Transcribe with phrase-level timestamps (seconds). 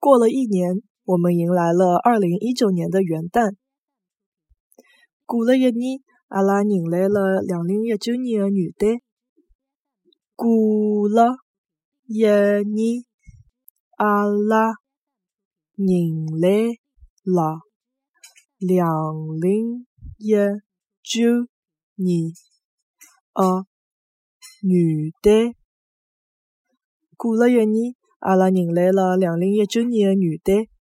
[0.00, 3.56] 过了一年，我们迎来了二零一九年的元旦。
[5.26, 9.00] 过了一年，阿拉迎来了两零一九年的元旦。
[10.36, 11.38] 过了
[12.06, 13.04] 一年，
[13.96, 14.74] 阿拉
[15.74, 16.78] 迎来
[17.24, 17.58] 了
[18.58, 18.86] 两
[19.40, 19.84] 零
[20.16, 20.36] 一
[21.02, 21.48] 九
[21.96, 22.30] 年
[23.34, 23.66] 的
[24.60, 25.54] 元旦。
[27.16, 30.77] 过了一年，阿拉迎来了两零一九年的元旦。